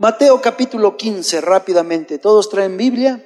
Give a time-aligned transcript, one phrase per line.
[0.00, 2.18] Mateo capítulo 15, rápidamente.
[2.18, 3.20] ¿Todos traen Biblia?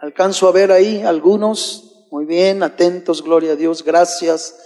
[0.00, 2.08] Alcanzo a ver ahí algunos.
[2.10, 3.84] Muy bien, atentos, gloria a Dios.
[3.84, 4.56] Gracias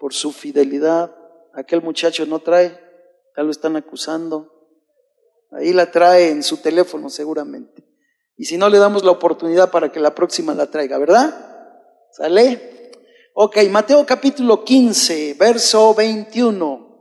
[0.00, 1.14] por su fidelidad.
[1.52, 2.80] Aquel muchacho no trae,
[3.36, 4.54] ya lo están acusando.
[5.50, 7.84] Ahí la trae en su teléfono seguramente.
[8.38, 11.68] Y si no le damos la oportunidad para que la próxima la traiga, ¿verdad?
[12.12, 12.90] ¿Sale?
[13.34, 16.92] Ok, Mateo capítulo 15, verso 21.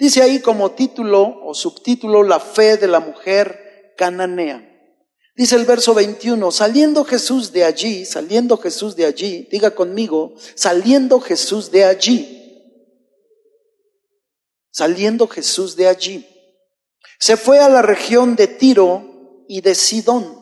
[0.00, 3.59] Dice ahí como título o subtítulo la fe de la mujer
[4.00, 4.66] cananea.
[5.36, 11.20] Dice el verso 21, saliendo Jesús de allí, saliendo Jesús de allí, diga conmigo, saliendo
[11.20, 12.18] Jesús de allí,
[14.70, 16.26] saliendo Jesús de allí,
[17.18, 20.34] se fue a la región de Tiro y de Sidón,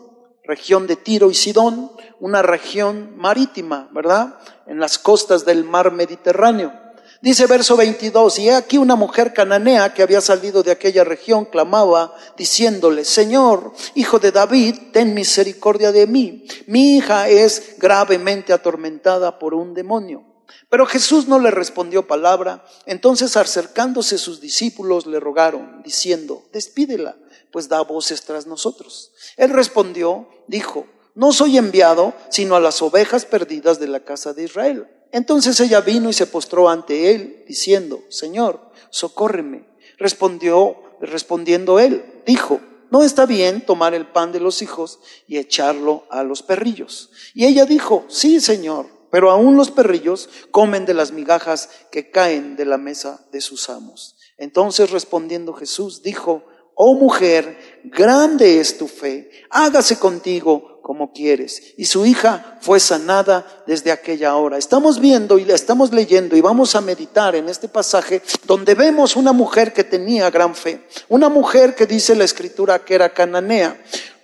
[0.45, 1.91] región de Tiro y Sidón,
[2.21, 4.39] una región marítima, ¿verdad?
[4.69, 6.88] En las costas del mar Mediterráneo.
[7.21, 11.47] Dice verso 22, y he aquí una mujer cananea que había salido de aquella región
[11.47, 16.47] clamaba diciéndole, Señor, hijo de David, ten misericordia de mí.
[16.69, 20.25] Mi hija es gravemente atormentada por un demonio.
[20.69, 22.65] Pero Jesús no le respondió palabra.
[22.87, 27.17] Entonces acercándose sus discípulos le rogaron, diciendo, despídela,
[27.51, 29.13] pues da voces tras nosotros.
[29.37, 34.45] Él respondió, dijo, no soy enviado sino a las ovejas perdidas de la casa de
[34.45, 34.89] Israel.
[35.13, 39.67] Entonces ella vino y se postró ante él, diciendo, Señor, socórreme.
[39.99, 46.05] Respondió, respondiendo él, dijo, no está bien tomar el pan de los hijos y echarlo
[46.11, 47.11] a los perrillos.
[47.35, 52.57] Y ella dijo, sí, Señor, pero aún los perrillos comen de las migajas que caen
[52.57, 54.17] de la mesa de sus amos.
[54.37, 56.45] Entonces respondiendo Jesús, dijo,
[56.81, 61.75] oh mujer, grande es tu fe, hágase contigo como quieres.
[61.77, 64.57] Y su hija fue sanada desde aquella hora.
[64.57, 69.17] Estamos viendo y le estamos leyendo y vamos a meditar en este pasaje donde vemos
[69.17, 70.87] una mujer que tenía gran fe.
[71.09, 73.79] Una mujer que dice la escritura que era cananea,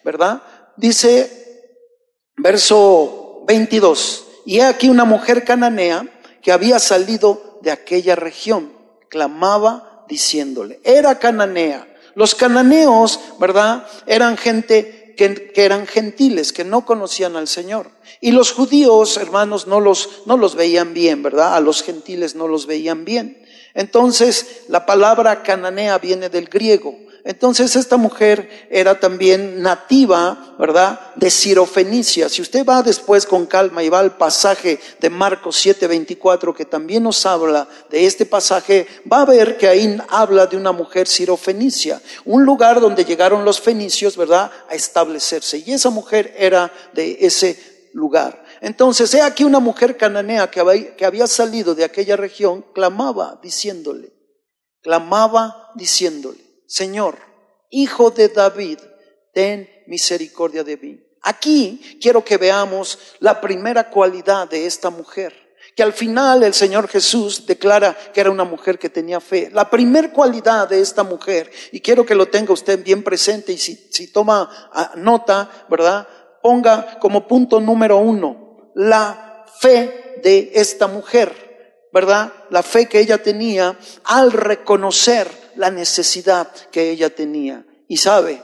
[0.05, 0.43] ¿verdad?
[0.77, 1.75] Dice
[2.37, 4.27] verso 22.
[4.47, 6.07] Y he aquí una mujer cananea
[6.41, 8.73] que había salido de aquella región.
[9.11, 11.94] Clamaba diciéndole, era cananea.
[12.15, 13.87] Los cananeos, ¿verdad?
[14.07, 17.91] Eran gente que, eran gentiles, que no conocían al Señor.
[18.21, 21.55] Y los judíos, hermanos, no los, no los veían bien, ¿verdad?
[21.55, 23.43] A los gentiles no los veían bien.
[23.75, 26.97] Entonces, la palabra cananea viene del griego.
[27.27, 31.01] Entonces esta mujer era también nativa, ¿verdad?
[31.17, 32.29] De Sirofenicia.
[32.29, 37.03] Si usted va después con calma y va al pasaje de Marcos 7:24 que también
[37.03, 42.03] nos habla de este pasaje, va a ver que ahí habla de una mujer sirofenicia,
[42.27, 44.51] un lugar donde llegaron los fenicios, ¿verdad?
[44.69, 45.63] A establecerse.
[45.65, 48.45] Y esa mujer era de ese lugar.
[48.61, 54.13] Entonces, he aquí una mujer cananea que había salido de aquella región, clamaba diciéndole,
[54.83, 56.44] clamaba diciéndole,
[56.75, 57.19] Señor,
[57.71, 58.81] Hijo de David,
[59.33, 61.01] ten misericordia de mí.
[61.23, 65.33] Aquí quiero que veamos la primera cualidad de esta mujer,
[65.77, 69.51] que al final el Señor Jesús declara que era una mujer que tenía fe.
[69.53, 73.59] La primera cualidad de esta mujer, y quiero que lo tenga usted bien presente y
[73.59, 76.09] si, si toma ah, nota, ¿verdad?
[76.43, 81.44] Ponga como punto número uno, la fe de esta mujer,
[81.95, 82.33] ¿verdad?
[82.51, 87.65] La fe que ella tenía al reconocer la necesidad que ella tenía.
[87.87, 88.43] Y sabe,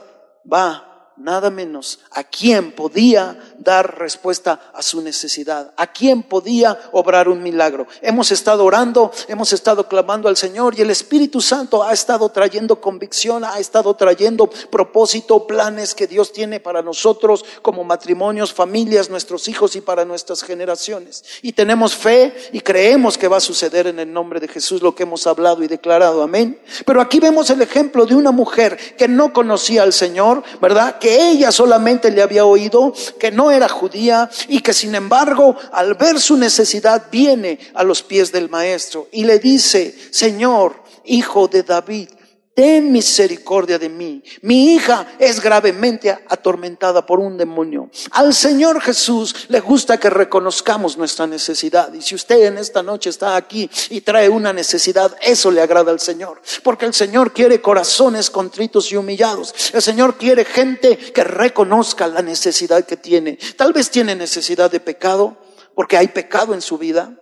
[0.50, 0.89] va
[1.22, 7.42] nada menos a quien podía dar respuesta a su necesidad, a quien podía obrar un
[7.42, 7.86] milagro.
[8.00, 12.80] Hemos estado orando, hemos estado clamando al Señor y el Espíritu Santo ha estado trayendo
[12.80, 19.48] convicción, ha estado trayendo propósito, planes que Dios tiene para nosotros como matrimonios, familias, nuestros
[19.48, 21.24] hijos y para nuestras generaciones.
[21.42, 24.94] Y tenemos fe y creemos que va a suceder en el nombre de Jesús lo
[24.94, 26.22] que hemos hablado y declarado.
[26.22, 26.58] Amén.
[26.86, 30.98] Pero aquí vemos el ejemplo de una mujer que no conocía al Señor, ¿verdad?
[30.98, 35.94] Que ella solamente le había oído, que no era judía y que sin embargo al
[35.94, 41.62] ver su necesidad viene a los pies del maestro y le dice, Señor, hijo de
[41.62, 42.08] David,
[42.54, 44.22] ten misericordia de mí.
[44.42, 47.90] Mi hija es gravemente atormentada por un demonio.
[48.10, 51.92] Al Señor Jesús le gusta que reconozcamos nuestra necesidad.
[51.94, 55.90] Y si usted en esta noche está aquí y trae una necesidad, eso le agrada
[55.90, 56.42] al Señor.
[56.62, 59.54] Porque el Señor quiere corazones contritos y humillados.
[59.72, 63.38] El Señor quiere gente que reconozca la necesidad que tiene.
[63.56, 65.36] Tal vez tiene necesidad de pecado,
[65.74, 67.16] porque hay pecado en su vida.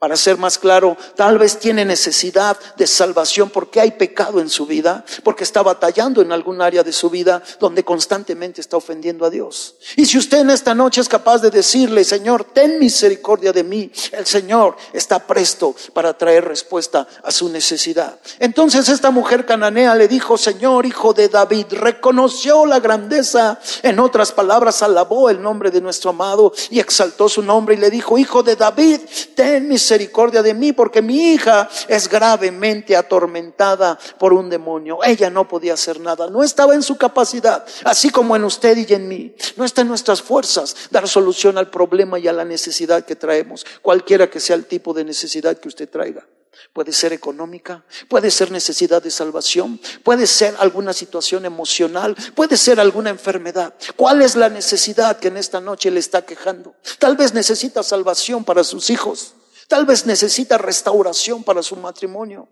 [0.00, 4.66] Para ser más claro, tal vez tiene necesidad de salvación porque hay pecado en su
[4.66, 9.30] vida, porque está batallando en algún área de su vida donde constantemente está ofendiendo a
[9.30, 9.76] Dios.
[9.96, 13.90] Y si usted en esta noche es capaz de decirle, Señor, ten misericordia de mí,
[14.12, 18.18] el Señor está presto para traer respuesta a su necesidad.
[18.40, 24.32] Entonces esta mujer cananea le dijo, Señor, hijo de David, reconoció la grandeza, en otras
[24.32, 28.42] palabras, alabó el nombre de nuestro amado y exaltó su nombre y le dijo, hijo
[28.42, 29.00] de David,
[29.34, 35.00] ten misericordia misericordia de mí porque mi hija es gravemente atormentada por un demonio.
[35.04, 38.94] Ella no podía hacer nada, no estaba en su capacidad, así como en usted y
[38.94, 39.34] en mí.
[39.56, 43.66] No está en nuestras fuerzas dar solución al problema y a la necesidad que traemos,
[43.82, 46.26] cualquiera que sea el tipo de necesidad que usted traiga.
[46.72, 52.80] Puede ser económica, puede ser necesidad de salvación, puede ser alguna situación emocional, puede ser
[52.80, 53.74] alguna enfermedad.
[53.96, 56.74] ¿Cuál es la necesidad que en esta noche le está quejando?
[56.98, 59.34] Tal vez necesita salvación para sus hijos.
[59.68, 62.48] Tal vez necesita restauración para su matrimonio.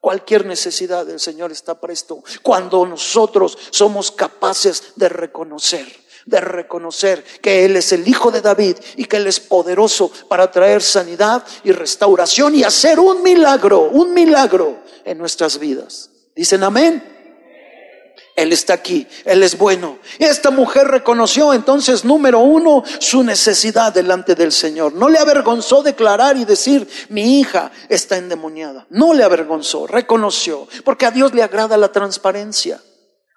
[0.00, 5.86] Cualquier necesidad del Señor está presto cuando nosotros somos capaces de reconocer,
[6.26, 10.50] de reconocer que Él es el Hijo de David y que Él es poderoso para
[10.50, 16.10] traer sanidad y restauración y hacer un milagro, un milagro en nuestras vidas.
[16.36, 17.15] Dicen amén.
[18.36, 19.98] Él está aquí, Él es bueno.
[20.18, 24.92] Esta mujer reconoció entonces, número uno, su necesidad delante del Señor.
[24.92, 28.86] No le avergonzó declarar y decir, mi hija está endemoniada.
[28.90, 32.82] No le avergonzó, reconoció, porque a Dios le agrada la transparencia.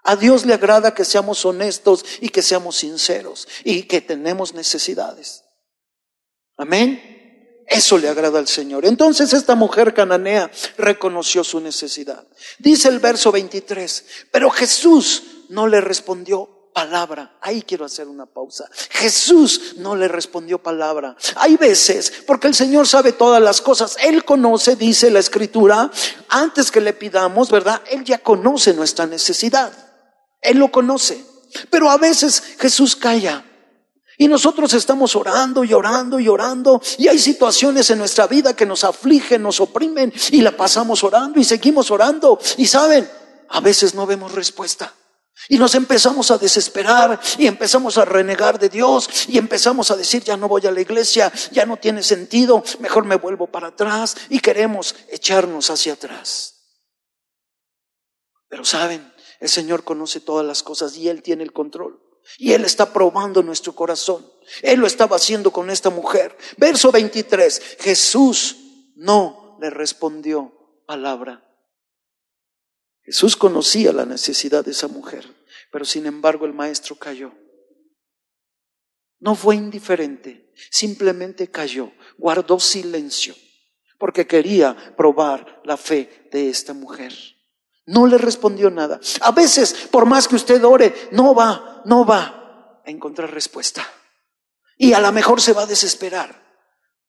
[0.03, 5.45] A Dios le agrada que seamos honestos y que seamos sinceros y que tenemos necesidades.
[6.57, 7.18] Amén.
[7.69, 8.83] Eso le agrada al Señor.
[8.85, 12.25] Entonces esta mujer cananea reconoció su necesidad.
[12.57, 17.37] Dice el verso 23, pero Jesús no le respondió palabra.
[17.41, 18.67] Ahí quiero hacer una pausa.
[18.89, 21.15] Jesús no le respondió palabra.
[21.35, 25.91] Hay veces, porque el Señor sabe todas las cosas, Él conoce, dice la Escritura,
[26.29, 27.81] antes que le pidamos, ¿verdad?
[27.91, 29.71] Él ya conoce nuestra necesidad.
[30.41, 31.23] Él lo conoce.
[31.69, 33.45] Pero a veces Jesús calla.
[34.21, 36.81] Y nosotros estamos orando y orando y orando.
[36.97, 41.39] Y hay situaciones en nuestra vida que nos afligen, nos oprimen y la pasamos orando
[41.39, 42.37] y seguimos orando.
[42.57, 43.09] Y saben,
[43.47, 44.93] a veces no vemos respuesta.
[45.47, 50.21] Y nos empezamos a desesperar y empezamos a renegar de Dios y empezamos a decir,
[50.21, 54.17] ya no voy a la iglesia, ya no tiene sentido, mejor me vuelvo para atrás
[54.27, 56.55] y queremos echarnos hacia atrás.
[58.49, 62.08] Pero saben, el Señor conoce todas las cosas y Él tiene el control.
[62.37, 64.25] Y Él está probando nuestro corazón.
[64.61, 66.37] Él lo estaba haciendo con esta mujer.
[66.57, 67.77] Verso 23.
[67.79, 68.57] Jesús
[68.95, 70.53] no le respondió
[70.85, 71.45] palabra.
[73.03, 75.25] Jesús conocía la necesidad de esa mujer,
[75.71, 77.31] pero sin embargo el maestro cayó.
[79.19, 83.35] No fue indiferente, simplemente cayó, guardó silencio,
[83.97, 87.13] porque quería probar la fe de esta mujer.
[87.89, 88.99] No le respondió nada.
[89.21, 93.83] A veces, por más que usted ore, no va, no va a encontrar respuesta.
[94.77, 96.39] Y a lo mejor se va a desesperar.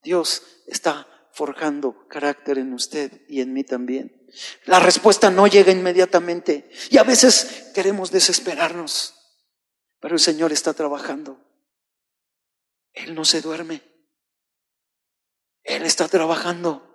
[0.02, 4.26] Dios está forjando carácter en usted y en mí también.
[4.64, 6.70] La respuesta no llega inmediatamente.
[6.88, 9.16] Y a veces queremos desesperarnos.
[10.00, 11.44] Pero el Señor está trabajando.
[12.94, 13.82] Él no se duerme.
[15.62, 16.89] Él está trabajando.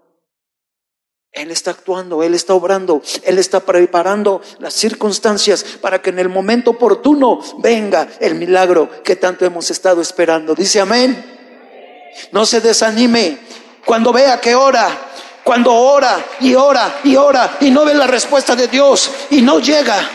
[1.36, 6.30] Él está actuando, Él está obrando, Él está preparando las circunstancias para que en el
[6.30, 10.56] momento oportuno venga el milagro que tanto hemos estado esperando.
[10.56, 11.34] Dice amén.
[12.32, 13.38] No se desanime
[13.86, 14.88] cuando vea que ora,
[15.44, 19.60] cuando ora y ora y ora y no ve la respuesta de Dios y no
[19.60, 20.10] llega.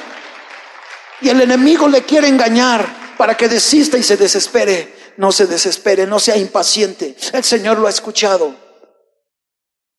[1.20, 4.98] Y el enemigo le quiere engañar para que desista y se desespere.
[5.18, 7.14] No se desespere, no sea impaciente.
[7.34, 8.69] El Señor lo ha escuchado.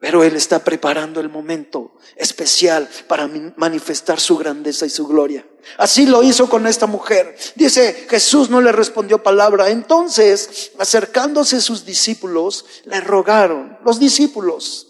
[0.02, 5.46] Pero Él está preparando el momento especial para manifestar su grandeza y su gloria.
[5.78, 7.38] Así lo hizo con esta mujer.
[7.54, 9.70] Dice, Jesús no le respondió palabra.
[9.70, 14.88] Entonces, acercándose sus discípulos, le rogaron, los discípulos,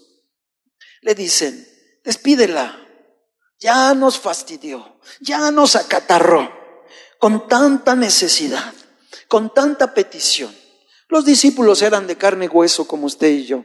[1.02, 1.68] le dicen,
[2.02, 2.78] despídela,
[3.60, 6.50] ya nos fastidió, ya nos acatarró,
[7.18, 8.72] con tanta necesidad,
[9.28, 10.56] con tanta petición.
[11.08, 13.62] Los discípulos eran de carne y hueso como usted y yo.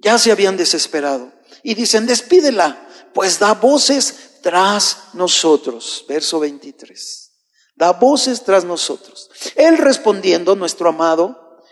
[0.00, 1.32] Ya se habían desesperado.
[1.62, 6.04] Y dicen, despídela, pues da voces tras nosotros.
[6.08, 7.32] Verso 23.
[7.76, 9.30] Da voces tras nosotros.
[9.56, 11.62] Él respondiendo, nuestro amado,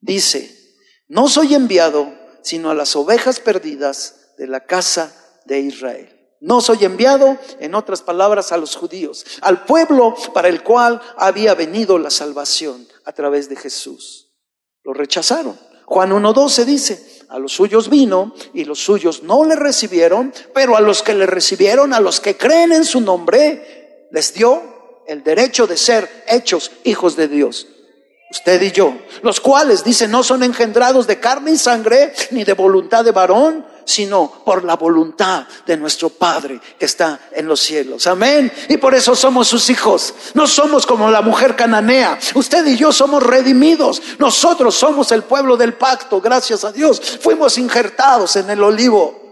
[0.00, 0.54] dice,
[1.08, 6.10] no soy enviado sino a las ovejas perdidas de la casa de Israel.
[6.40, 11.54] No soy enviado, en otras palabras, a los judíos, al pueblo para el cual había
[11.54, 14.30] venido la salvación a través de Jesús.
[14.82, 15.58] Lo rechazaron.
[15.86, 20.80] Juan 1.12 dice, a los suyos vino y los suyos no le recibieron, pero a
[20.80, 24.62] los que le recibieron, a los que creen en su nombre, les dio
[25.06, 27.66] el derecho de ser hechos hijos de Dios.
[28.30, 32.54] Usted y yo, los cuales, dice, no son engendrados de carne y sangre, ni de
[32.54, 38.06] voluntad de varón, sino por la voluntad de nuestro Padre que está en los cielos.
[38.06, 38.52] Amén.
[38.68, 40.14] Y por eso somos sus hijos.
[40.34, 42.18] No somos como la mujer cananea.
[42.34, 44.02] Usted y yo somos redimidos.
[44.18, 46.20] Nosotros somos el pueblo del pacto.
[46.20, 47.18] Gracias a Dios.
[47.20, 49.23] Fuimos injertados en el olivo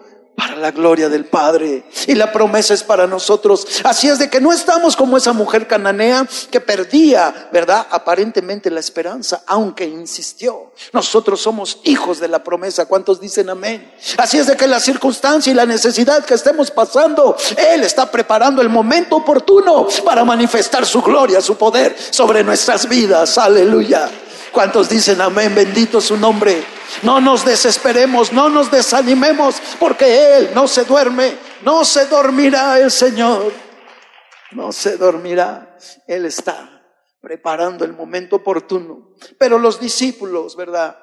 [0.63, 1.85] la gloria del Padre.
[2.07, 3.67] Y la promesa es para nosotros.
[3.85, 7.87] Así es de que no estamos como esa mujer cananea que perdía, ¿verdad?
[7.91, 10.73] Aparentemente la esperanza, aunque insistió.
[10.93, 12.87] Nosotros somos hijos de la promesa.
[12.87, 13.93] ¿Cuántos dicen amén?
[14.17, 18.63] Así es de que la circunstancia y la necesidad que estemos pasando, Él está preparando
[18.63, 23.37] el momento oportuno para manifestar su gloria, su poder sobre nuestras vidas.
[23.37, 24.09] Aleluya.
[24.53, 25.55] ¿Cuántos dicen amén?
[25.55, 26.63] Bendito su nombre.
[27.03, 32.91] No nos desesperemos, no nos desanimemos, porque Él no se duerme, no se dormirá el
[32.91, 33.53] Señor.
[34.53, 35.77] No se dormirá.
[36.07, 36.83] Él está
[37.21, 39.15] preparando el momento oportuno.
[39.39, 40.99] Pero los discípulos, ¿verdad?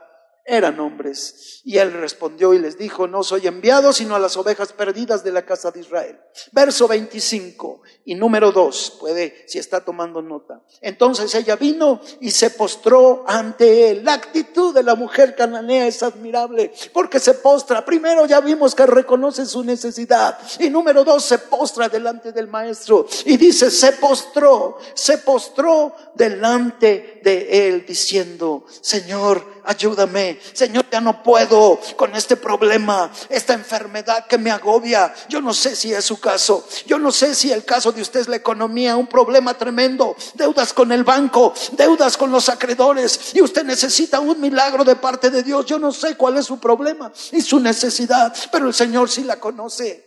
[0.49, 1.61] Eran hombres.
[1.63, 5.31] Y él respondió y les dijo, no soy enviado sino a las ovejas perdidas de
[5.31, 6.19] la casa de Israel.
[6.51, 10.61] Verso 25 y número 2, puede, si está tomando nota.
[10.81, 14.03] Entonces ella vino y se postró ante él.
[14.03, 17.85] La actitud de la mujer cananea es admirable porque se postra.
[17.85, 20.39] Primero ya vimos que reconoce su necesidad.
[20.59, 23.07] Y número dos, se postra delante del maestro.
[23.25, 30.38] Y dice, se postró, se postró delante de él diciendo, Señor, ayúdame.
[30.53, 35.13] Señor, ya no puedo con este problema, esta enfermedad que me agobia.
[35.27, 36.67] Yo no sé si es su caso.
[36.85, 40.15] Yo no sé si el caso de usted es la economía, un problema tremendo.
[40.33, 43.33] Deudas con el banco, deudas con los acreedores.
[43.33, 45.65] Y usted necesita un milagro de parte de Dios.
[45.65, 49.39] Yo no sé cuál es su problema y su necesidad, pero el Señor sí la
[49.39, 50.05] conoce.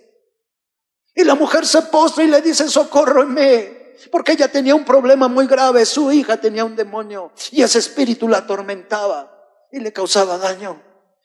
[1.15, 5.47] Y la mujer se postra y le dice, socórreme porque ella tenía un problema muy
[5.47, 9.42] grave, su hija tenía un demonio y ese espíritu la atormentaba
[9.73, 10.81] y le causaba daño.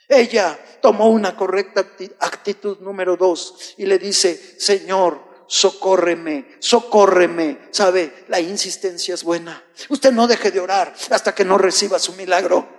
[0.08, 1.86] Ella tomó una correcta
[2.20, 7.68] actitud número dos y le dice, Señor, socórreme, socórreme.
[7.72, 9.64] Sabe, la insistencia es buena.
[9.90, 12.78] Usted no deje de orar hasta que no reciba su milagro.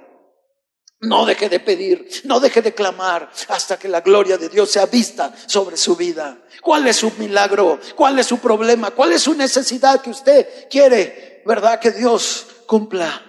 [1.00, 4.86] No deje de pedir, no deje de clamar hasta que la gloria de Dios sea
[4.86, 6.38] vista sobre su vida.
[6.60, 7.78] ¿Cuál es su milagro?
[7.94, 8.90] ¿Cuál es su problema?
[8.90, 13.27] ¿Cuál es su necesidad que usted quiere, verdad, que Dios cumpla?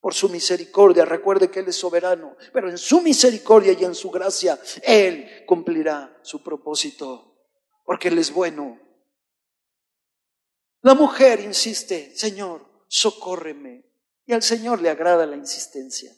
[0.00, 1.04] Por su misericordia.
[1.04, 6.18] Recuerde que Él es soberano, pero en su misericordia y en su gracia, Él cumplirá
[6.22, 7.36] su propósito,
[7.84, 8.80] porque Él es bueno.
[10.82, 13.86] La mujer insiste, Señor, socórreme.
[14.26, 16.14] Y al Señor le agrada la insistencia.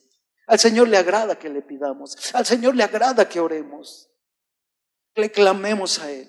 [0.47, 2.17] Al Señor le agrada que le pidamos.
[2.35, 4.11] Al Señor le agrada que oremos.
[5.15, 6.29] Le clamemos a Él.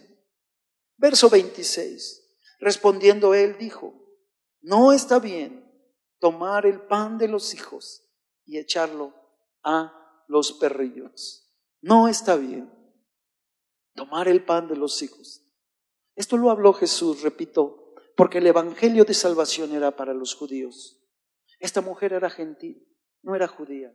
[0.97, 2.21] Verso 26.
[2.59, 3.93] Respondiendo Él dijo,
[4.61, 5.62] no está bien
[6.23, 8.09] tomar el pan de los hijos
[8.45, 9.13] y echarlo
[9.61, 11.53] a los perrillos.
[11.81, 12.71] No está bien
[13.93, 15.45] tomar el pan de los hijos.
[16.15, 21.03] Esto lo habló Jesús, repito, porque el Evangelio de salvación era para los judíos.
[21.59, 22.87] Esta mujer era gentil,
[23.21, 23.93] no era judía.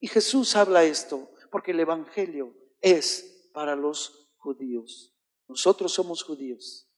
[0.00, 5.14] Y Jesús habla esto porque el Evangelio es para los judíos.
[5.46, 6.90] Nosotros somos judíos,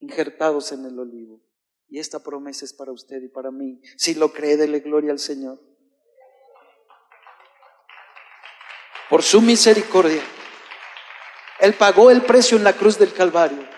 [0.00, 1.45] injertados en el olivo.
[1.88, 3.80] Y esta promesa es para usted y para mí.
[3.96, 5.60] Si lo cree, dele gloria al Señor.
[9.08, 10.22] Por su misericordia.
[11.60, 13.75] Él pagó el precio en la cruz del Calvario.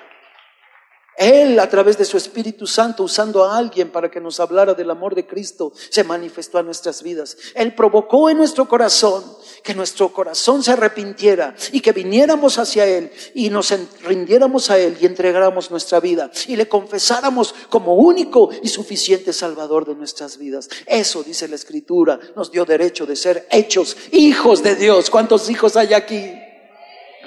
[1.18, 4.90] Él, a través de su Espíritu Santo, usando a alguien para que nos hablara del
[4.90, 7.37] amor de Cristo, se manifestó a nuestras vidas.
[7.54, 9.25] Él provocó en nuestro corazón
[9.64, 14.96] que nuestro corazón se arrepintiera y que viniéramos hacia Él y nos rindiéramos a Él
[15.00, 20.68] y entregáramos nuestra vida y le confesáramos como único y suficiente Salvador de nuestras vidas.
[20.87, 25.10] Eso, dice la Escritura, nos dio derecho de ser hechos hijos de Dios.
[25.10, 26.48] ¿Cuántos hijos hay aquí?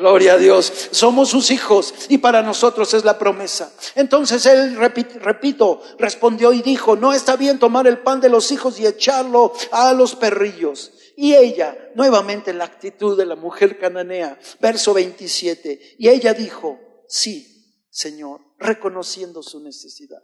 [0.01, 0.89] Gloria a Dios.
[0.89, 3.72] Somos sus hijos y para nosotros es la promesa.
[3.93, 8.79] Entonces él, repito, respondió y dijo, no está bien tomar el pan de los hijos
[8.79, 10.91] y echarlo a los perrillos.
[11.15, 16.79] Y ella, nuevamente en la actitud de la mujer cananea, verso 27, y ella dijo,
[17.08, 20.24] sí, Señor, reconociendo su necesidad,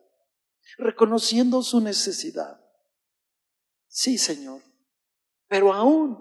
[0.80, 2.60] reconociendo su necesidad.
[3.88, 4.64] Sí, Señor,
[5.48, 6.18] pero aún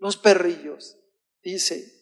[0.00, 0.96] los perrillos,
[1.40, 1.95] dice,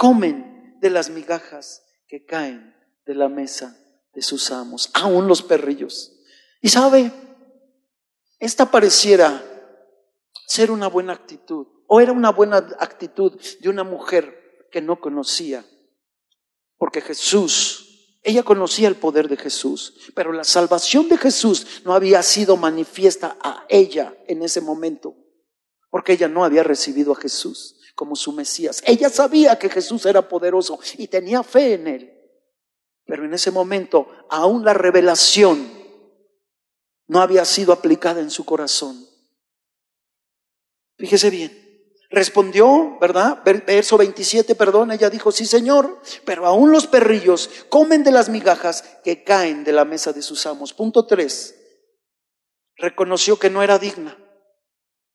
[0.00, 3.76] comen de las migajas que caen de la mesa
[4.14, 6.22] de sus amos, aún los perrillos.
[6.62, 7.12] Y sabe,
[8.38, 9.44] esta pareciera
[10.46, 11.66] ser una buena actitud.
[11.86, 15.66] O era una buena actitud de una mujer que no conocía.
[16.78, 22.22] Porque Jesús, ella conocía el poder de Jesús, pero la salvación de Jesús no había
[22.22, 25.14] sido manifiesta a ella en ese momento.
[25.90, 28.82] Porque ella no había recibido a Jesús como su Mesías.
[28.86, 32.18] Ella sabía que Jesús era poderoso y tenía fe en él.
[33.04, 35.70] Pero en ese momento aún la revelación
[37.08, 39.06] no había sido aplicada en su corazón.
[40.96, 41.94] Fíjese bien.
[42.08, 43.42] Respondió, ¿verdad?
[43.44, 48.82] Verso 27, perdón, ella dijo, sí Señor, pero aún los perrillos comen de las migajas
[49.04, 50.72] que caen de la mesa de sus amos.
[50.72, 51.54] Punto 3.
[52.76, 54.16] Reconoció que no era digna,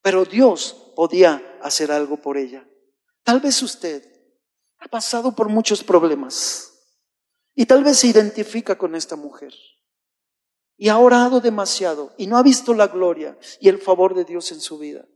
[0.02, 2.64] pero Dios podía hacer algo por ella.
[3.26, 4.08] Tal vez usted
[4.78, 6.72] ha pasado por muchos problemas
[7.56, 9.52] y tal vez se identifica con esta mujer
[10.76, 14.52] y ha orado demasiado y no ha visto la gloria y el favor de Dios
[14.52, 15.08] en su vida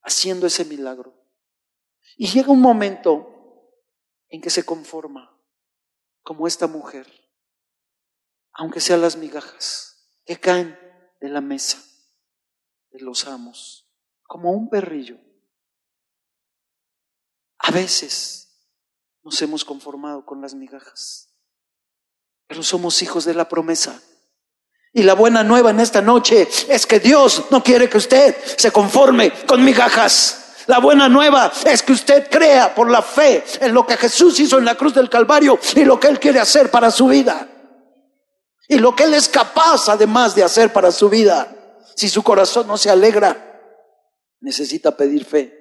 [0.00, 1.14] haciendo ese milagro.
[2.16, 3.28] Y llega un momento
[4.30, 5.38] en que se conforma
[6.22, 7.12] como esta mujer,
[8.52, 10.78] aunque sean las migajas que caen
[11.20, 11.84] de la mesa
[12.90, 13.86] de los amos,
[14.22, 15.18] como un perrillo.
[17.62, 18.48] A veces
[19.22, 21.28] nos hemos conformado con las migajas,
[22.46, 24.00] pero somos hijos de la promesa.
[24.92, 28.72] Y la buena nueva en esta noche es que Dios no quiere que usted se
[28.72, 30.64] conforme con migajas.
[30.66, 34.58] La buena nueva es que usted crea por la fe en lo que Jesús hizo
[34.58, 37.48] en la cruz del Calvario y lo que Él quiere hacer para su vida.
[38.68, 41.56] Y lo que Él es capaz además de hacer para su vida.
[41.94, 43.60] Si su corazón no se alegra,
[44.40, 45.59] necesita pedir fe.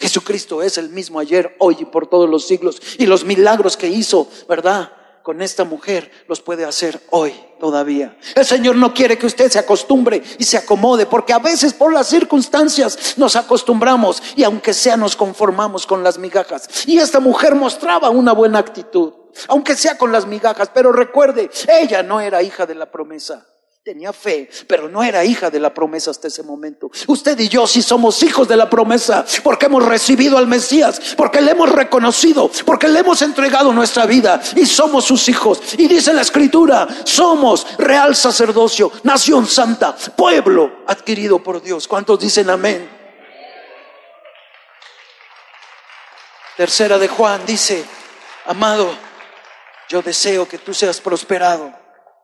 [0.00, 2.80] Jesucristo es el mismo ayer, hoy y por todos los siglos.
[2.96, 4.92] Y los milagros que hizo, ¿verdad?
[5.22, 8.16] Con esta mujer los puede hacer hoy todavía.
[8.34, 11.92] El Señor no quiere que usted se acostumbre y se acomode, porque a veces por
[11.92, 16.86] las circunstancias nos acostumbramos y aunque sea nos conformamos con las migajas.
[16.86, 19.12] Y esta mujer mostraba una buena actitud,
[19.48, 23.46] aunque sea con las migajas, pero recuerde, ella no era hija de la promesa.
[23.82, 26.90] Tenía fe, pero no era hija de la promesa hasta ese momento.
[27.06, 31.40] Usted y yo sí somos hijos de la promesa, porque hemos recibido al Mesías, porque
[31.40, 35.62] le hemos reconocido, porque le hemos entregado nuestra vida y somos sus hijos.
[35.78, 41.88] Y dice la escritura, somos real sacerdocio, nación santa, pueblo adquirido por Dios.
[41.88, 42.86] ¿Cuántos dicen amén?
[46.54, 47.82] Tercera de Juan dice,
[48.44, 48.94] amado,
[49.88, 51.79] yo deseo que tú seas prosperado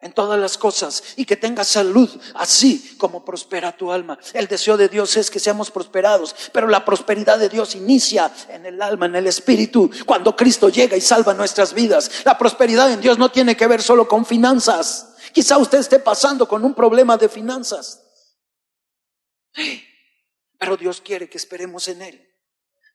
[0.07, 4.19] en todas las cosas y que tengas salud, así como prospera tu alma.
[4.33, 8.65] El deseo de Dios es que seamos prosperados, pero la prosperidad de Dios inicia en
[8.65, 12.11] el alma, en el espíritu, cuando Cristo llega y salva nuestras vidas.
[12.25, 15.15] La prosperidad en Dios no tiene que ver solo con finanzas.
[15.33, 18.03] Quizá usted esté pasando con un problema de finanzas.
[20.59, 22.23] Pero Dios quiere que esperemos en Él.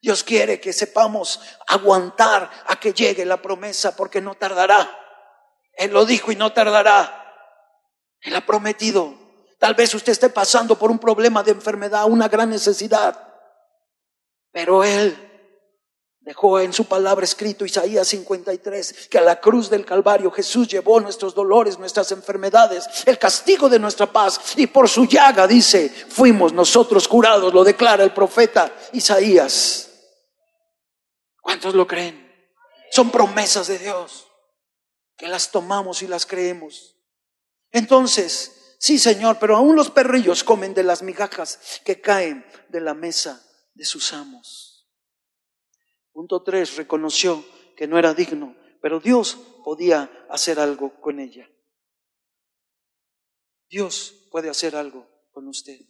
[0.02, 4.98] Dios quiere que sepamos aguantar a que llegue la promesa porque no tardará.
[5.82, 7.34] Él lo dijo y no tardará.
[8.22, 9.16] Él ha prometido.
[9.58, 13.20] Tal vez usted esté pasando por un problema de enfermedad, una gran necesidad.
[14.52, 15.18] Pero Él
[16.20, 21.00] dejó en su palabra escrito Isaías 53 que a la cruz del Calvario Jesús llevó
[21.00, 24.40] nuestros dolores, nuestras enfermedades, el castigo de nuestra paz.
[24.58, 29.90] Y por su llaga, dice, fuimos nosotros curados, lo declara el profeta Isaías.
[31.42, 32.32] ¿Cuántos lo creen?
[32.92, 34.28] Son promesas de Dios
[35.22, 36.98] que las tomamos y las creemos.
[37.70, 42.96] Entonces, sí Señor, pero aún los perrillos comen de las migajas que caen de la
[42.96, 44.90] mesa de sus amos.
[46.12, 47.46] Punto tres, reconoció
[47.78, 51.48] que no era digno, pero Dios podía hacer algo con ella.
[53.70, 55.82] Dios puede hacer algo con usted.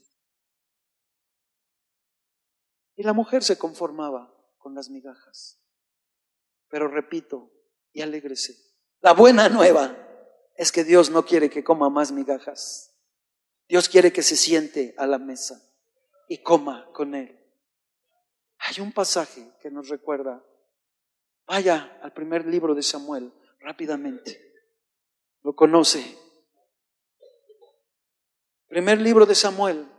[2.98, 5.64] Y la mujer se conformaba con las migajas.
[6.68, 7.50] Pero repito,
[7.94, 8.71] y alégrese,
[9.02, 9.98] la buena nueva
[10.56, 12.96] es que Dios no quiere que coma más migajas.
[13.68, 15.60] Dios quiere que se siente a la mesa
[16.28, 17.38] y coma con Él.
[18.60, 20.46] Hay un pasaje que nos recuerda.
[21.48, 24.54] Vaya al primer libro de Samuel rápidamente.
[25.42, 26.18] Lo conoce.
[28.68, 29.92] Primer libro de Samuel,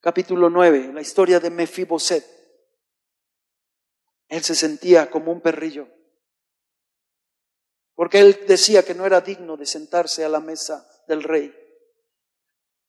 [0.00, 2.24] capítulo 9, la historia de Mefiboset.
[4.28, 5.97] Él se sentía como un perrillo
[7.98, 11.52] porque él decía que no era digno de sentarse a la mesa del rey,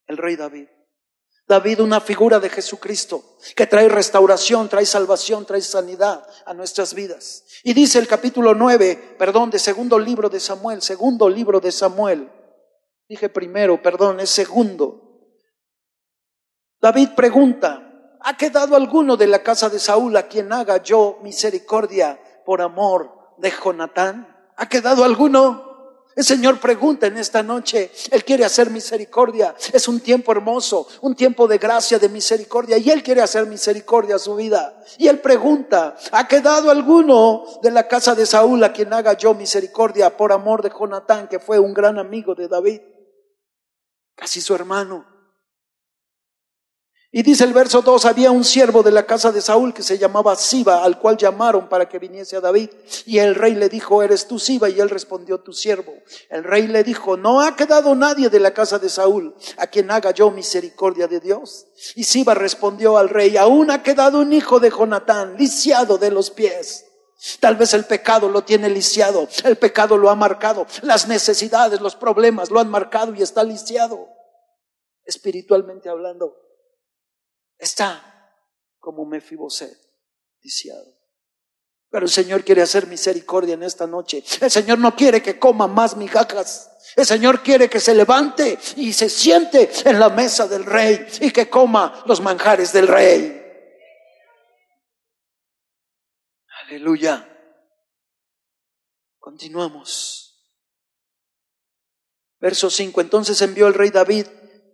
[0.06, 0.68] el rey David.
[1.48, 7.44] David, una figura de Jesucristo, que trae restauración, trae salvación, trae sanidad a nuestras vidas.
[7.64, 12.32] Y dice el capítulo 9, perdón, de segundo libro de Samuel, segundo libro de Samuel.
[13.08, 15.26] Dije primero, perdón, es segundo.
[16.80, 17.90] David pregunta,
[18.22, 23.34] ¿Ha quedado alguno de la casa de Saúl a quien haga yo misericordia por amor
[23.40, 24.39] de Jonatán?
[24.60, 25.70] ¿Ha quedado alguno?
[26.18, 29.56] El Señor pregunta en esta noche, Él quiere hacer misericordia.
[29.72, 34.18] Es un tiempo hermoso, un tiempo de gracia, de misericordia, y Él quiere hacer misericordia
[34.18, 34.84] a su vida.
[34.98, 39.34] Y Él pregunta, ¿ha quedado alguno de la casa de Saúl a quien haga yo
[39.34, 42.82] misericordia por amor de Jonatán, que fue un gran amigo de David?
[44.14, 45.19] Casi su hermano.
[47.12, 49.98] Y dice el verso 2, había un siervo de la casa de Saúl que se
[49.98, 52.70] llamaba Siba, al cual llamaron para que viniese a David.
[53.08, 54.70] Y el rey le dijo, ¿eres tú Siba?
[54.70, 55.92] Y él respondió, tu siervo.
[56.30, 59.90] El rey le dijo, no ha quedado nadie de la casa de Saúl a quien
[59.90, 61.66] haga yo misericordia de Dios.
[61.96, 66.30] Y Siba respondió al rey, aún ha quedado un hijo de Jonatán, lisiado de los
[66.30, 66.86] pies.
[67.40, 71.96] Tal vez el pecado lo tiene lisiado, el pecado lo ha marcado, las necesidades, los
[71.96, 74.08] problemas lo han marcado y está lisiado,
[75.06, 76.49] espiritualmente hablando
[77.60, 78.34] está
[78.80, 79.78] como Mefiboset,
[80.42, 80.98] lisiado.
[81.92, 84.24] Pero el Señor quiere hacer misericordia en esta noche.
[84.42, 86.72] El Señor no quiere que coma más migajas.
[86.96, 91.32] El Señor quiere que se levante y se siente en la mesa del rey y
[91.32, 93.36] que coma los manjares del rey.
[96.66, 97.28] Aleluya.
[99.18, 100.30] Continuamos.
[102.40, 103.02] Verso 5.
[103.02, 104.28] Entonces envió el rey David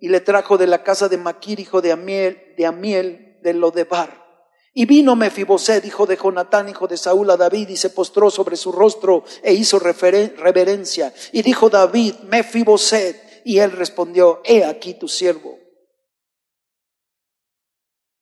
[0.06, 4.24] y le trajo de la casa de Maquir, hijo de Amiel, de Amiel, de Lodebar.
[4.72, 8.56] Y vino Mefiboset, hijo de Jonatán, hijo de Saúl, a David, y se postró sobre
[8.56, 11.12] su rostro e hizo reverencia.
[11.32, 15.58] Y dijo David, Mefiboset, y él respondió, he aquí tu siervo.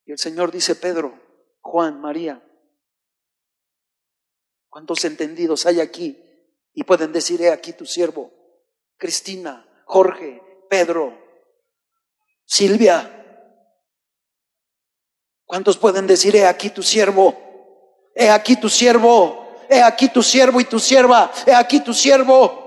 [0.05, 1.19] Y el Señor dice, Pedro,
[1.59, 2.41] Juan, María,
[4.69, 6.17] ¿cuántos entendidos hay aquí?
[6.71, 8.31] Y pueden decir, he aquí tu siervo.
[8.95, 11.22] Cristina, Jorge, Pedro,
[12.45, 13.09] Silvia,
[15.45, 17.37] ¿cuántos pueden decir, he aquí tu siervo?
[18.15, 22.61] He aquí tu siervo, he aquí tu siervo y tu sierva, he aquí tu siervo.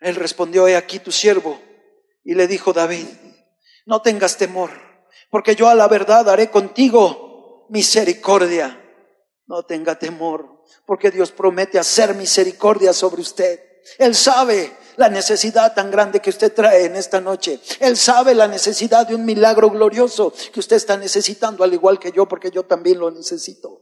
[0.00, 1.58] Él respondió, he aquí tu siervo.
[2.24, 3.06] Y le dijo David,
[3.86, 4.70] no tengas temor,
[5.30, 8.80] porque yo a la verdad haré contigo misericordia.
[9.46, 13.60] No tenga temor, porque Dios promete hacer misericordia sobre usted.
[13.98, 17.60] Él sabe la necesidad tan grande que usted trae en esta noche.
[17.80, 22.12] Él sabe la necesidad de un milagro glorioso que usted está necesitando, al igual que
[22.12, 23.80] yo, porque yo también lo necesito.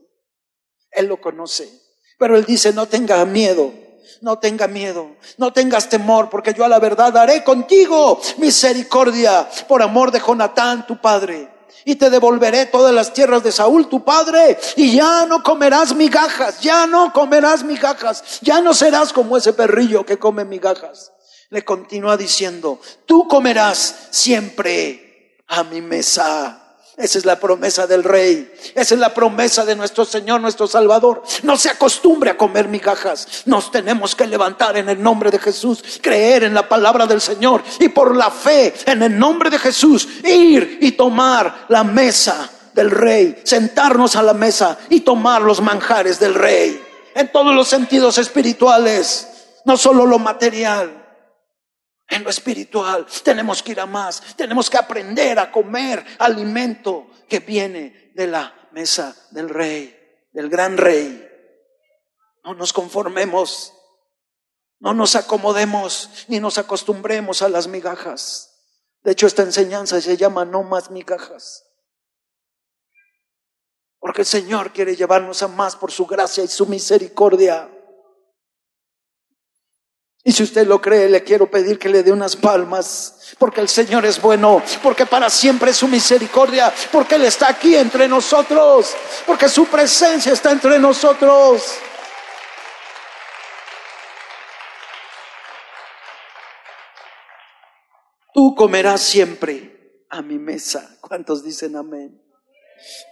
[0.91, 1.69] Él lo conoce.
[2.17, 3.73] Pero Él dice, no tenga miedo,
[4.21, 9.81] no tenga miedo, no tengas temor, porque yo a la verdad haré contigo misericordia por
[9.81, 11.52] amor de Jonatán, tu padre
[11.85, 16.61] y te devolveré todas las tierras de Saúl, tu padre, y ya no comerás migajas,
[16.61, 21.11] ya no comerás migajas, ya no serás como ese perrillo que come migajas.
[21.49, 26.62] Le continúa diciendo, tú comerás siempre a mi mesa.
[26.95, 28.53] Esa es la promesa del rey.
[28.75, 31.23] Esa es la promesa de nuestro Señor, nuestro Salvador.
[31.41, 33.43] No se acostumbre a comer migajas.
[33.45, 37.63] Nos tenemos que levantar en el nombre de Jesús, creer en la palabra del Señor
[37.79, 42.91] y por la fe en el nombre de Jesús ir y tomar la mesa del
[42.91, 46.81] rey, sentarnos a la mesa y tomar los manjares del rey
[47.15, 49.27] en todos los sentidos espirituales,
[49.65, 51.02] no solo lo material
[52.07, 53.05] en lo espiritual.
[53.23, 54.35] Tenemos que ir a más.
[54.35, 59.97] Tenemos que aprender a comer alimento que viene de la mesa del rey,
[60.31, 61.29] del gran rey.
[62.43, 63.73] No nos conformemos,
[64.79, 68.53] no nos acomodemos, ni nos acostumbremos a las migajas.
[69.03, 71.65] De hecho, esta enseñanza se llama no más migajas.
[73.99, 77.72] Porque el Señor quiere llevarnos a más por su gracia y su misericordia.
[80.25, 83.67] Y si usted lo cree, le quiero pedir que le dé unas palmas, porque el
[83.67, 88.93] Señor es bueno, porque para siempre es su misericordia, porque Él está aquí entre nosotros,
[89.25, 91.77] porque su presencia está entre nosotros.
[98.33, 100.97] Tú comerás siempre a mi mesa.
[101.01, 102.19] ¿Cuántos dicen amén?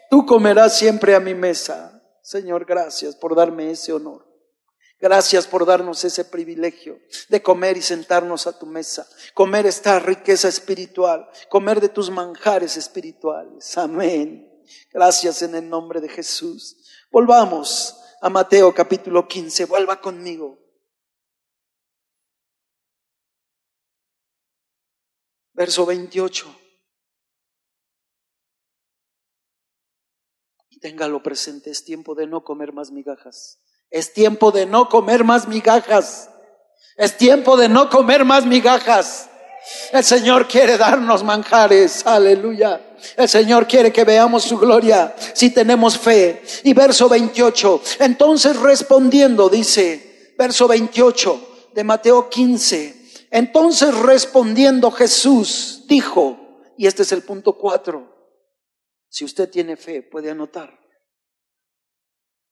[0.10, 2.02] Tú comerás siempre a mi mesa.
[2.22, 4.31] Señor, gracias por darme ese honor.
[5.02, 10.48] Gracias por darnos ese privilegio de comer y sentarnos a tu mesa, comer esta riqueza
[10.48, 13.76] espiritual, comer de tus manjares espirituales.
[13.80, 14.48] Amén.
[14.94, 16.88] Gracias en el nombre de Jesús.
[17.10, 19.66] Volvamos a Mateo capítulo 15.
[19.66, 20.60] Vuelva conmigo.
[25.54, 26.60] Verso 28.
[30.70, 33.60] Y téngalo presente, es tiempo de no comer más migajas
[33.92, 36.30] es tiempo de no comer más migajas.
[36.96, 39.30] Es tiempo de no comer más migajas.
[39.92, 42.06] El Señor quiere darnos manjares.
[42.08, 42.96] Aleluya.
[43.18, 46.42] El Señor quiere que veamos su gloria si tenemos fe.
[46.64, 47.82] Y verso 28.
[48.00, 53.28] Entonces respondiendo, dice, verso 28 de Mateo 15.
[53.30, 56.38] Entonces respondiendo Jesús dijo,
[56.78, 58.10] y este es el punto 4.
[59.10, 60.80] Si usted tiene fe, puede anotar.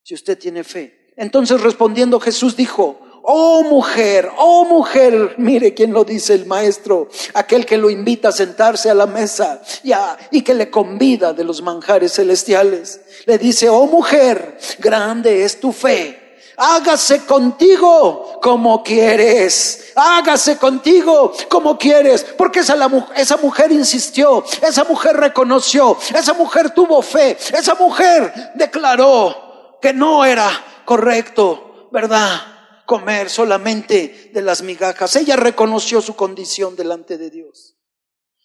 [0.03, 0.98] Si usted tiene fe.
[1.19, 7.65] Entonces respondiendo Jesús dijo, Oh mujer, oh mujer, mire quién lo dice el maestro, aquel
[7.65, 11.61] que lo invita a sentarse a la mesa ya, y que le convida de los
[11.61, 13.01] manjares celestiales.
[13.25, 16.39] Le dice, oh mujer, grande es tu fe.
[16.55, 19.91] Hágase contigo como quieres.
[19.95, 22.23] Hágase contigo como quieres.
[22.37, 22.75] Porque esa,
[23.17, 30.25] esa mujer insistió, esa mujer reconoció, esa mujer tuvo fe, esa mujer declaró que no
[30.25, 30.49] era
[30.89, 32.81] correcto, ¿verdad?
[32.87, 35.15] comer solamente de las migajas.
[35.17, 37.77] Ella reconoció su condición delante de Dios.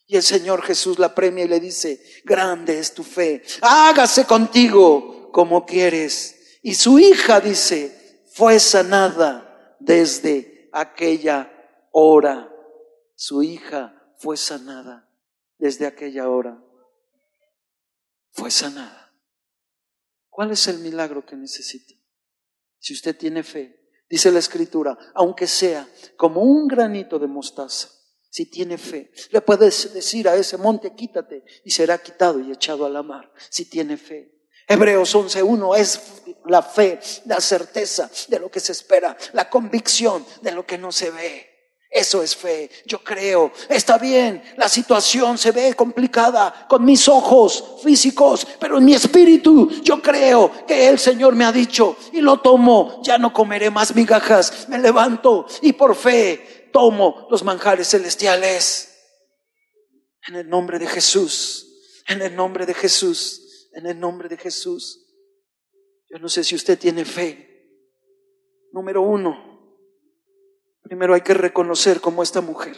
[0.06, 5.32] Y el Señor Jesús la premia y le dice, grande es tu fe, hágase contigo
[5.32, 6.58] como quieres.
[6.62, 11.50] Y su hija dice, fue sanada desde aquella
[11.92, 12.52] hora.
[13.14, 15.08] Su hija fue sanada
[15.56, 16.62] desde aquella hora.
[18.32, 19.14] Fue sanada.
[20.28, 22.03] ¿Cuál es el milagro que necesita?
[22.84, 27.88] Si usted tiene fe, Dice la escritura, aunque sea como un granito de mostaza,
[28.30, 32.84] si tiene fe, le puedes decir a ese monte, quítate, y será quitado y echado
[32.84, 34.30] a la mar, si tiene fe.
[34.66, 36.00] Hebreos 11.1 es
[36.46, 40.92] la fe, la certeza de lo que se espera, la convicción de lo que no
[40.92, 41.53] se ve.
[41.94, 42.68] Eso es fe.
[42.86, 48.84] Yo creo, está bien, la situación se ve complicada con mis ojos físicos, pero en
[48.84, 53.00] mi espíritu yo creo que el Señor me ha dicho y lo tomo.
[53.04, 58.90] Ya no comeré más migajas, me levanto y por fe tomo los manjares celestiales.
[60.26, 61.64] En el nombre de Jesús,
[62.08, 64.98] en el nombre de Jesús, en el nombre de Jesús.
[66.10, 67.70] Yo no sé si usted tiene fe.
[68.72, 69.53] Número uno,
[70.84, 72.76] Primero hay que reconocer como esta mujer.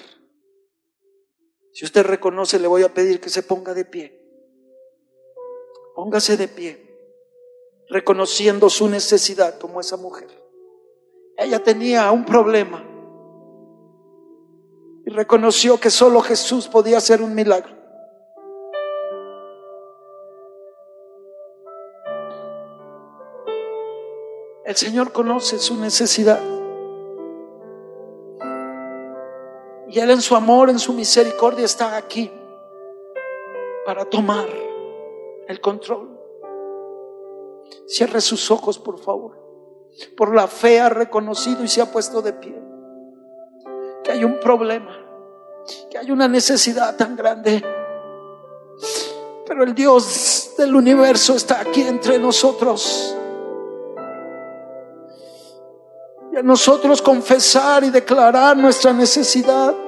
[1.72, 4.22] Si usted reconoce, le voy a pedir que se ponga de pie.
[5.94, 6.98] Póngase de pie,
[7.88, 10.28] reconociendo su necesidad como esa mujer.
[11.36, 12.82] Ella tenía un problema
[15.04, 17.74] y reconoció que solo Jesús podía hacer un milagro.
[24.64, 26.55] El Señor conoce su necesidad.
[29.96, 32.30] Y Él en su amor, en su misericordia está aquí
[33.86, 34.46] para tomar
[35.48, 36.20] el control.
[37.86, 39.38] Cierre sus ojos, por favor.
[40.14, 42.62] Por la fe ha reconocido y se ha puesto de pie.
[44.04, 45.02] Que hay un problema,
[45.90, 47.64] que hay una necesidad tan grande.
[49.46, 53.16] Pero el Dios del universo está aquí entre nosotros.
[56.34, 59.85] Y a nosotros confesar y declarar nuestra necesidad.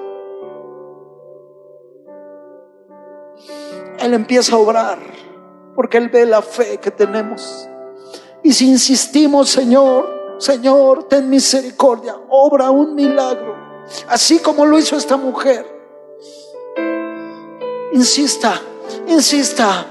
[3.98, 4.98] Él empieza a obrar
[5.74, 7.68] porque Él ve la fe que tenemos.
[8.42, 13.56] Y si insistimos, Señor, Señor, ten misericordia, obra un milagro,
[14.08, 15.66] así como lo hizo esta mujer.
[17.92, 18.61] Insista,
[19.06, 19.87] insista,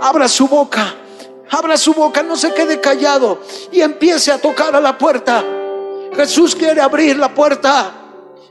[0.00, 0.94] abra su boca,
[1.50, 5.44] abra su boca, no se quede callado y empiece a tocar a la puerta.
[6.14, 7.96] Jesús quiere abrir la puerta.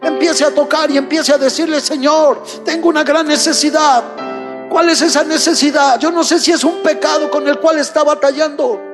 [0.02, 4.29] Empiece a tocar y empiece a decirle, Señor, tengo una gran necesidad.
[4.70, 6.00] ¿Cuál es esa necesidad?
[6.00, 8.90] Yo no sé si es un pecado con el cual está batallando.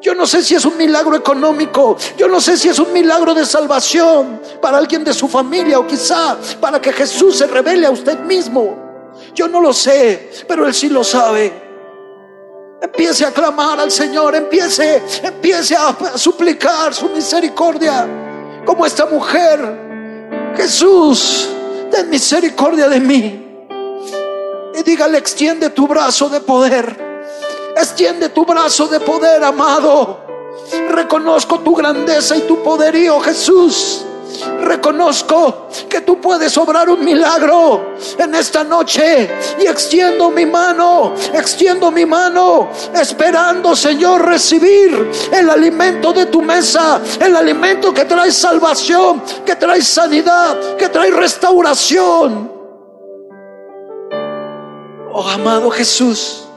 [0.00, 1.96] Yo no sé si es un milagro económico.
[2.16, 5.86] Yo no sé si es un milagro de salvación para alguien de su familia o
[5.86, 9.12] quizá para que Jesús se revele a usted mismo.
[9.34, 11.52] Yo no lo sé, pero Él sí lo sabe.
[12.82, 18.08] Empiece a clamar al Señor, empiece, empiece a suplicar su misericordia.
[18.64, 21.48] Como esta mujer, Jesús,
[21.90, 23.49] ten misericordia de mí.
[24.78, 27.10] Y dígale, extiende tu brazo de poder.
[27.76, 30.20] Extiende tu brazo de poder, amado.
[30.90, 34.04] Reconozco tu grandeza y tu poderío, Jesús.
[34.62, 39.28] Reconozco que tú puedes obrar un milagro en esta noche
[39.58, 47.00] y extiendo mi mano, extiendo mi mano, esperando, Señor, recibir el alimento de tu mesa,
[47.20, 52.59] el alimento que trae salvación, que trae sanidad, que trae restauración.
[55.22, 56.48] Oh amado Jesús,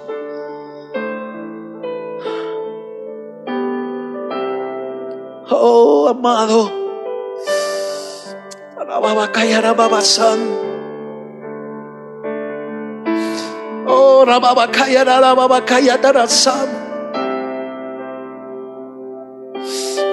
[5.49, 6.71] oh amado,
[8.79, 9.65] alababa callar.
[13.85, 16.69] Oh rababa callar a rababa.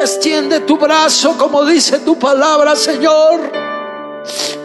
[0.01, 3.70] Extiende tu brazo como dice tu palabra, Señor.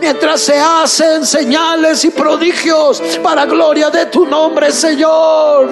[0.06, 5.68] Mientras se hacen señales y prodigios para gloria de tu nombre, Señor.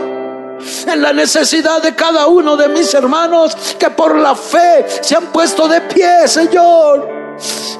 [0.88, 5.28] En la necesidad de cada uno de mis hermanos que por la fe se han
[5.28, 7.08] puesto de pie, Señor.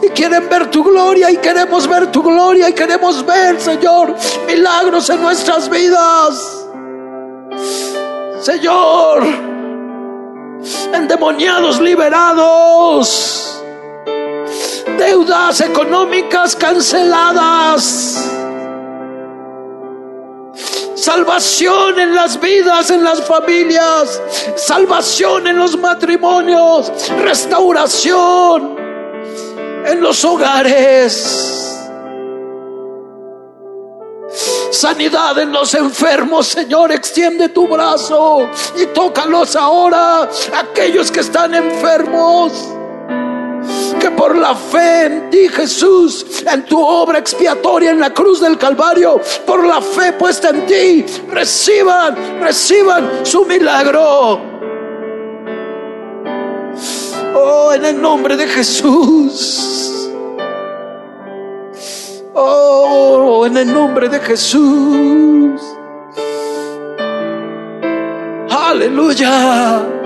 [0.04, 5.10] Y quieren ver tu gloria y queremos ver tu gloria y queremos ver, Señor, milagros
[5.10, 6.68] en nuestras vidas.
[8.42, 9.24] Señor,
[10.94, 13.62] endemoniados liberados,
[14.98, 18.32] deudas económicas canceladas,
[20.96, 24.22] salvación en las vidas, en las familias,
[24.56, 28.78] salvación en los matrimonios, restauración
[29.86, 31.60] en los hogares.
[34.72, 42.72] Sanidad en los enfermos, Señor, extiende tu brazo y tócalos ahora, aquellos que están enfermos.
[43.99, 48.58] Que por la fe en ti, Jesús, en tu obra expiatoria en la cruz del
[48.58, 54.41] Calvario, por la fe puesta en ti, reciban, reciban su milagro.
[57.36, 60.10] Oh, en el nombre de Jesús.
[62.34, 65.62] Oh, en el nombre de Jesús.
[68.49, 70.03] Aleluya.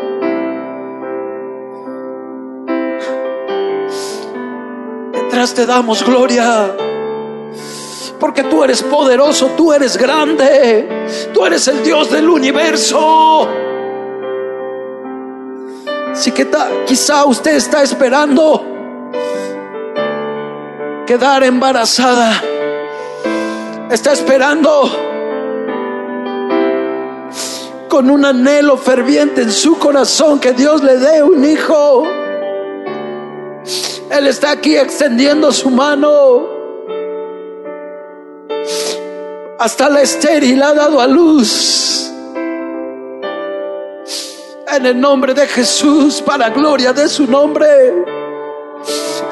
[5.37, 6.75] Te damos gloria.
[8.19, 10.89] Porque tú eres poderoso, tú eres grande,
[11.31, 13.47] tú eres el Dios del universo.
[16.11, 16.47] Así que
[16.87, 18.65] quizá usted está esperando
[21.05, 22.33] quedar embarazada.
[23.91, 24.89] Está esperando
[27.87, 32.26] con un anhelo ferviente en su corazón que Dios le dé un hijo.
[34.09, 36.47] Él está aquí extendiendo su mano.
[39.59, 42.11] Hasta la estéril ha dado a luz.
[44.71, 47.67] En el nombre de Jesús, para gloria de su nombre.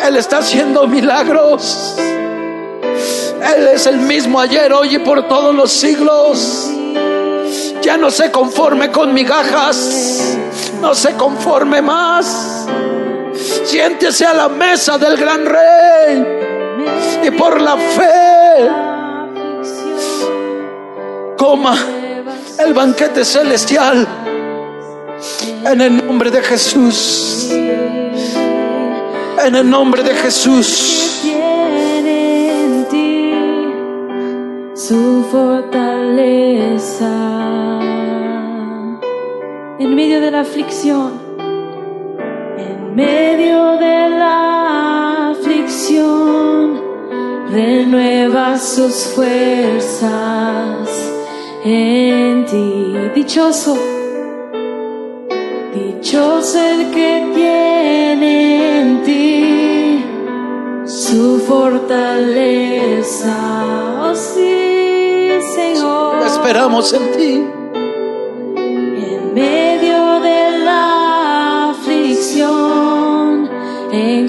[0.05, 1.95] Él está haciendo milagros.
[1.97, 6.69] Él es el mismo ayer, hoy y por todos los siglos.
[7.81, 10.37] Ya no se conforme con migajas.
[10.81, 12.67] No se conforme más.
[13.63, 16.25] Siéntese a la mesa del gran rey.
[17.23, 18.69] Y por la fe,
[21.37, 21.75] coma
[22.59, 24.07] el banquete celestial.
[25.63, 27.51] En el nombre de Jesús
[29.45, 31.21] en el nombre de Jesús.
[31.23, 33.31] en ti
[34.73, 37.11] su fortaleza
[39.77, 41.21] en medio de la aflicción,
[42.57, 46.81] en medio de la aflicción,
[47.51, 50.89] renueva sus fuerzas
[51.63, 52.93] en ti.
[53.15, 53.77] Dichoso,
[55.73, 60.03] dichoso el que tiene en ti
[60.85, 63.35] su fortaleza.
[64.01, 66.25] Oh sí, Señor.
[66.25, 67.54] Esperamos en ti.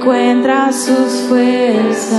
[0.06, 2.14] Encuentra sus fuerzas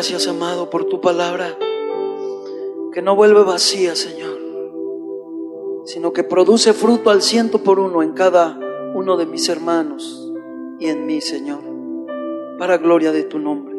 [0.00, 1.58] Gracias, amado, por tu palabra,
[2.90, 4.38] que no vuelve vacía, Señor,
[5.84, 8.58] sino que produce fruto al ciento por uno en cada
[8.94, 10.32] uno de mis hermanos
[10.78, 11.60] y en mí, Señor,
[12.58, 13.76] para gloria de tu nombre.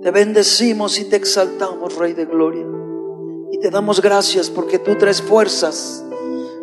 [0.00, 2.68] Te bendecimos y te exaltamos, Rey de Gloria,
[3.50, 6.06] y te damos gracias porque tú traes fuerzas,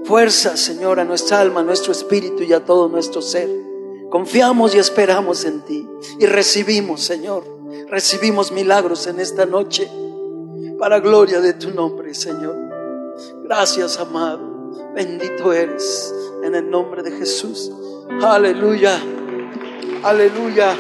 [0.06, 3.50] fuerzas, Señor, a nuestra alma, a nuestro espíritu y a todo nuestro ser.
[4.10, 5.86] Confiamos y esperamos en ti
[6.20, 7.57] y recibimos, Señor,
[7.88, 9.90] recibimos milagros en esta noche
[10.80, 12.56] para gloria de tu nombre, Señor.
[13.44, 14.72] Gracias, amado.
[14.94, 16.14] Bendito eres
[16.44, 17.72] en el nombre de Jesús.
[18.22, 19.00] Aleluya.
[20.04, 20.76] Aleluya.